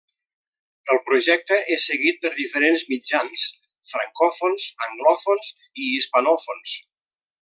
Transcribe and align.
El 0.93 0.99
projecte 1.09 1.59
és 1.75 1.85
seguit 1.89 2.17
per 2.23 2.31
diferents 2.39 2.85
mitjans, 2.93 3.45
francòfons, 3.91 4.67
anglòfons 4.87 5.53
i 5.85 5.91
hispanòfons. 5.93 6.75